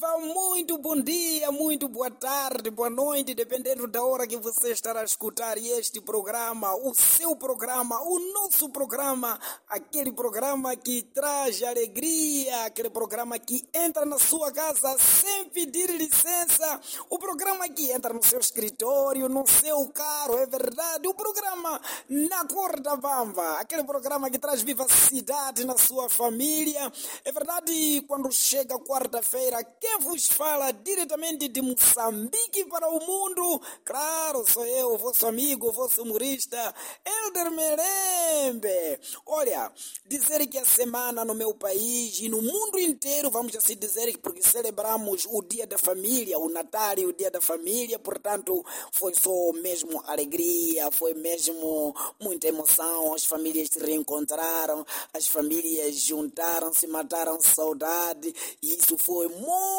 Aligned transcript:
Muito 0.00 0.78
bom 0.78 0.98
dia, 0.98 1.52
muito 1.52 1.86
boa 1.86 2.10
tarde, 2.10 2.70
boa 2.70 2.88
noite, 2.88 3.34
dependendo 3.34 3.86
da 3.86 4.02
hora 4.02 4.26
que 4.26 4.38
você 4.38 4.72
estará 4.72 5.00
a 5.02 5.04
escutar 5.04 5.58
este 5.58 6.00
programa, 6.00 6.74
o 6.74 6.94
seu 6.94 7.36
programa, 7.36 8.00
o 8.02 8.18
nosso 8.32 8.70
programa, 8.70 9.38
aquele 9.68 10.10
programa 10.10 10.74
que 10.74 11.02
traz 11.02 11.62
alegria, 11.62 12.64
aquele 12.64 12.88
programa 12.88 13.38
que 13.38 13.62
entra 13.74 14.06
na 14.06 14.18
sua 14.18 14.50
casa 14.50 14.96
sem 14.98 15.50
pedir 15.50 15.90
licença, 15.90 16.80
o 17.10 17.18
programa 17.18 17.68
que 17.68 17.92
entra 17.92 18.14
no 18.14 18.24
seu 18.24 18.40
escritório, 18.40 19.28
no 19.28 19.46
seu 19.46 19.86
carro, 19.90 20.38
é 20.38 20.46
verdade, 20.46 21.08
o 21.08 21.14
programa 21.14 21.78
na 22.08 22.46
cor 22.46 22.80
da 22.80 22.96
bamba, 22.96 23.58
aquele 23.58 23.84
programa 23.84 24.30
que 24.30 24.38
traz 24.38 24.62
vivacidade 24.62 25.66
na 25.66 25.76
sua 25.76 26.08
família, 26.08 26.90
é 27.22 27.30
verdade, 27.30 28.02
quando 28.08 28.32
chega 28.32 28.78
quarta-feira, 28.78 29.62
quem 29.90 29.98
vos 29.98 30.28
fala 30.28 30.70
diretamente 30.70 31.48
de 31.48 31.60
Moçambique 31.60 32.64
para 32.66 32.88
o 32.88 33.04
mundo? 33.04 33.60
Claro, 33.84 34.44
sou 34.48 34.64
eu, 34.64 34.96
vosso 34.96 35.26
amigo, 35.26 35.72
vosso 35.72 36.02
humorista, 36.02 36.72
Elder 37.04 37.50
Merembe. 37.50 39.00
Olha, 39.26 39.72
dizer 40.06 40.46
que 40.46 40.58
a 40.58 40.64
semana 40.64 41.24
no 41.24 41.34
meu 41.34 41.52
país 41.54 42.20
e 42.20 42.28
no 42.28 42.40
mundo 42.40 42.78
inteiro, 42.78 43.30
vamos 43.30 43.56
assim 43.56 43.76
dizer, 43.76 44.16
porque 44.18 44.42
celebramos 44.42 45.26
o 45.28 45.42
Dia 45.42 45.66
da 45.66 45.78
Família, 45.78 46.38
o 46.38 46.48
Natal 46.48 46.98
e 46.98 47.06
o 47.06 47.12
Dia 47.12 47.30
da 47.30 47.40
Família, 47.40 47.98
portanto, 47.98 48.64
foi 48.92 49.12
só 49.14 49.52
mesmo 49.54 50.00
alegria, 50.06 50.90
foi 50.92 51.14
mesmo 51.14 51.94
muita 52.20 52.46
emoção, 52.46 53.12
as 53.14 53.24
famílias 53.24 53.68
se 53.72 53.80
reencontraram, 53.80 54.86
as 55.12 55.26
famílias 55.26 55.96
juntaram-se, 55.96 56.86
mataram 56.86 57.40
saudade, 57.40 58.32
e 58.62 58.74
isso 58.74 58.96
foi 58.96 59.28
muito 59.28 59.69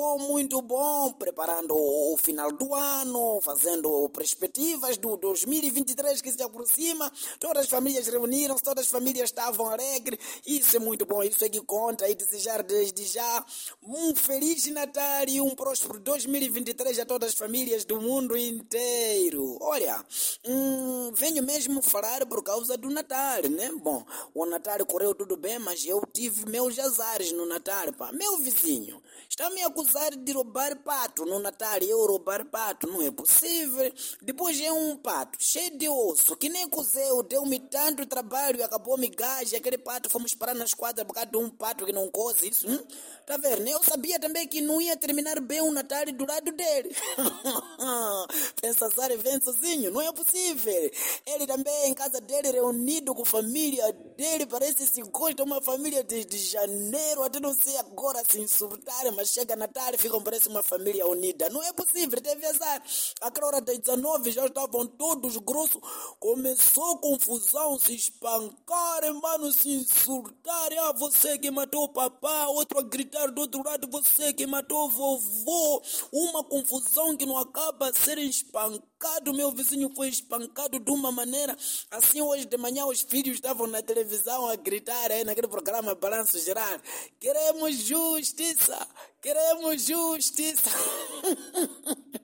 bom, 0.00 0.18
muito 0.18 0.62
bom, 0.62 1.12
preparando 1.12 1.74
o 1.76 2.16
final 2.16 2.50
do 2.52 2.74
ano, 2.74 3.40
fazendo 3.42 4.08
perspectivas 4.10 4.96
do 4.96 5.16
2023 5.16 6.22
que 6.22 6.32
se 6.32 6.42
aproxima. 6.42 7.10
Todas 7.38 7.64
as 7.64 7.68
famílias 7.68 8.06
reuniram-se, 8.06 8.62
todas 8.62 8.84
as 8.84 8.90
famílias 8.90 9.28
estavam 9.28 9.68
alegres. 9.68 10.18
Isso 10.46 10.76
é 10.76 10.80
muito 10.80 11.04
bom, 11.04 11.22
isso 11.22 11.44
é 11.44 11.48
que 11.48 11.60
conta. 11.60 12.08
E 12.08 12.14
desejar 12.14 12.62
desde 12.62 13.04
já 13.04 13.44
um 13.82 14.14
feliz 14.14 14.66
Natal 14.66 15.24
e 15.28 15.40
um 15.40 15.50
próspero 15.50 15.98
2023 16.00 17.00
a 17.00 17.04
todas 17.06 17.30
as 17.30 17.34
famílias 17.34 17.84
do 17.84 18.00
mundo 18.00 18.36
inteiro. 18.36 19.58
Olha, 19.60 20.04
hum, 20.46 21.10
venho 21.14 21.42
mesmo 21.42 21.82
falar 21.82 22.24
por 22.26 22.42
causa 22.42 22.76
do 22.76 22.88
Natal, 22.88 23.42
né? 23.50 23.70
Bom, 23.82 24.04
o 24.34 24.46
Natal 24.46 24.84
correu 24.86 25.14
tudo 25.14 25.36
bem, 25.36 25.58
mas 25.58 25.84
eu 25.84 26.02
tive 26.12 26.48
meus 26.48 26.78
azares 26.78 27.32
no 27.32 27.44
Natal, 27.44 27.92
pá. 27.92 28.12
Meu 28.12 28.38
vizinho 28.38 29.00
está 29.28 29.50
me 29.50 29.62
acusar 29.62 30.10
de 30.16 30.32
roubar 30.32 30.76
pato 30.82 31.24
no 31.24 31.38
Natal. 31.38 31.78
Eu 31.78 32.06
roubar 32.06 32.44
pato, 32.44 32.86
não 32.86 33.02
é 33.02 33.10
possível. 33.10 33.92
Depois 34.22 34.60
é 34.60 34.72
um 34.72 34.96
pato 34.96 35.38
cheio 35.40 35.76
de 35.76 35.88
osso, 35.88 36.36
que 36.36 36.48
nem 36.48 36.68
cozeu, 36.68 37.22
deu-me 37.22 37.60
tanto 37.60 38.06
trabalho 38.06 38.58
e 38.58 38.62
acabou-me 38.62 39.08
gás. 39.08 39.52
Aquele 39.54 39.78
pato 39.78 40.10
fomos 40.10 40.34
parar 40.34 40.54
na 40.54 40.64
esquadra 40.64 41.04
por 41.04 41.14
causa 41.14 41.30
de 41.30 41.36
um 41.36 41.50
pato 41.50 41.84
que 41.84 41.92
não 41.92 42.08
coze 42.10 42.48
isso. 42.48 42.68
Hum? 42.68 42.78
Tá 43.26 43.36
vendo? 43.36 43.66
Eu 43.68 43.82
sabia 43.82 44.18
também 44.18 44.48
que 44.48 44.60
não 44.60 44.80
ia 44.80 44.96
terminar 44.96 45.40
bem 45.40 45.60
o 45.60 45.70
Natal 45.70 46.04
do 46.06 46.26
lado 46.26 46.50
dele. 46.52 46.90
Pensa 48.70 48.88
Zare 48.90 49.16
vem 49.16 49.40
sozinho, 49.40 49.90
não 49.90 50.00
é 50.00 50.12
possível. 50.12 50.90
Ele 51.26 51.44
também 51.44 51.88
em 51.88 51.94
casa 51.94 52.20
dele 52.20 52.52
reunido 52.52 53.12
com 53.12 53.22
a 53.22 53.26
família 53.26 53.92
dele, 54.16 54.46
parece 54.46 54.86
se 54.86 55.02
gosta 55.02 55.42
uma 55.42 55.60
família 55.60 56.04
desde 56.04 56.38
janeiro 56.38 57.24
até 57.24 57.40
não 57.40 57.52
sei 57.52 57.76
agora 57.78 58.22
se 58.28 58.38
insultarem, 58.38 59.10
mas 59.10 59.30
chega 59.30 59.56
Natal 59.56 59.92
ficam 59.98 60.22
parece 60.22 60.48
uma 60.48 60.62
família 60.62 61.04
unida. 61.04 61.48
Não 61.48 61.60
é 61.64 61.72
possível, 61.72 62.20
teve 62.20 62.46
azar. 62.46 62.80
Aquela 63.20 63.48
hora 63.48 63.60
das 63.60 63.76
19 63.76 64.30
já 64.30 64.46
estavam 64.46 64.86
todos 64.86 65.36
grossos, 65.38 65.80
começou 66.20 66.98
confusão, 66.98 67.76
se 67.76 67.92
espancarem, 67.92 69.14
mano, 69.14 69.50
se 69.50 69.68
insultarem. 69.68 70.78
Ah, 70.78 70.92
você 70.92 71.36
que 71.38 71.50
matou 71.50 71.84
o 71.84 71.88
papá, 71.88 72.46
outro 72.46 72.78
a 72.78 72.82
gritar 72.82 73.32
do 73.32 73.40
outro 73.40 73.64
lado, 73.64 73.88
você 73.90 74.32
que 74.32 74.46
matou 74.46 74.84
o 74.86 74.88
vovô. 74.88 75.82
Uma 76.12 76.44
confusão 76.44 77.16
que 77.16 77.26
não 77.26 77.36
acaba 77.36 77.92
ser 77.92 78.20
espancado. 78.60 79.32
Meu 79.32 79.50
vizinho 79.50 79.90
foi 79.94 80.08
espancado 80.08 80.78
de 80.78 80.90
uma 80.90 81.10
maneira. 81.10 81.56
Assim, 81.90 82.20
hoje 82.20 82.44
de 82.44 82.56
manhã, 82.56 82.84
os 82.86 83.00
filhos 83.00 83.36
estavam 83.36 83.66
na 83.66 83.82
televisão 83.82 84.48
a 84.48 84.56
gritar 84.56 85.10
aí 85.10 85.24
naquele 85.24 85.48
programa 85.48 85.94
Balanço 85.94 86.38
Geral. 86.38 86.78
Queremos 87.18 87.76
justiça! 87.76 88.86
Queremos 89.22 89.84
justiça! 89.84 90.70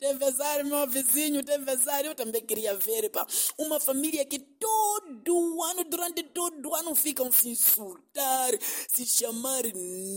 Tevezar, 0.00 0.64
meu 0.64 0.84
vizinho, 0.88 1.44
Tevezar, 1.44 2.04
eu 2.04 2.14
também 2.14 2.42
queria 2.42 2.74
ver, 2.74 3.08
pá. 3.08 3.24
Uma 3.56 3.78
família 3.78 4.24
que 4.24 4.38
todo 4.60 5.62
ano, 5.62 5.84
durante 5.84 6.22
todo 6.22 6.74
ano, 6.74 6.94
ficam 6.94 7.32
se 7.32 7.48
insultar, 7.48 8.52
se 8.88 9.06
chamar 9.06 9.64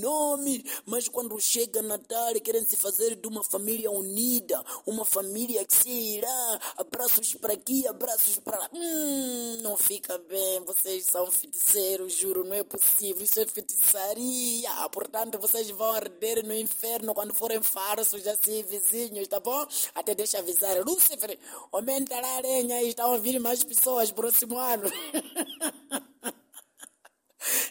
nome, 0.02 0.64
mas 0.86 1.08
quando 1.08 1.40
chega 1.40 1.82
Natal 1.82 2.34
querem 2.44 2.66
se 2.66 2.76
fazer 2.76 3.16
de 3.16 3.28
uma 3.28 3.44
família 3.44 3.90
unida, 3.90 4.64
uma 4.86 5.06
família 5.06 5.66
que 5.66 5.76
se 5.76 5.90
irá, 5.90 6.60
abraços 6.78 7.34
para 7.36 7.54
aqui, 7.54 7.88
abraços 7.88 8.38
para 8.40 8.58
lá. 8.58 8.70
Hum, 8.74 9.58
não 9.62 9.78
fica 9.78 10.18
bem, 10.18 10.60
vocês 10.66 11.06
são 11.06 11.32
feiticeiros, 11.32 12.14
juro, 12.14 12.44
não 12.44 12.56
é 12.56 12.64
possível, 12.64 13.24
isso 13.24 13.40
é 13.40 13.46
feitiçaria. 13.46 14.70
Portanto, 14.92 15.40
vocês 15.40 15.70
vão 15.70 15.92
arder 15.92 16.46
no 16.46 16.54
inferno 16.54 17.14
quando 17.14 17.34
forem 17.34 17.62
falsos 17.62 18.28
assim, 18.28 18.64
vizinhos, 18.64 19.28
tá 19.28 19.40
bom? 19.40 19.66
Até 19.96 20.14
deixa 20.14 20.40
avisar, 20.40 20.78
Lúcifer, 20.86 21.40
aumenta 21.72 22.16
a 22.18 22.42
lenha 22.42 22.82
e 22.82 22.90
estão 22.90 23.14
a 23.14 23.18
vir 23.18 23.40
mais 23.40 23.64
pessoas 23.64 24.12
próximo 24.34 24.58
ano. 24.58 24.90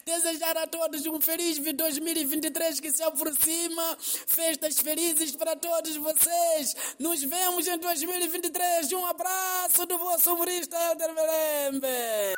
Desejar 0.05 0.57
a 0.59 0.67
todos 0.67 1.07
um 1.07 1.21
feliz 1.21 1.59
2023 1.59 2.81
que 2.81 2.93
se 2.93 3.03
aproxima. 3.03 3.97
Festas 3.99 4.79
felizes 4.79 5.35
para 5.35 5.57
todos 5.57 5.97
vocês. 5.97 6.77
Nos 6.99 7.23
vemos 7.23 7.67
em 7.67 7.79
2023. 7.79 8.93
Um 8.93 9.07
abraço 9.07 9.87
do 9.87 9.97
vosso 9.99 10.35
humorista 10.35 10.77
Helder 10.77 11.15
Melembe. 11.15 12.37